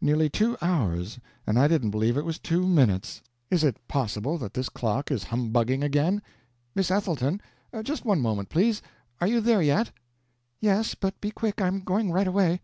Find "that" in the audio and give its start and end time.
4.38-4.54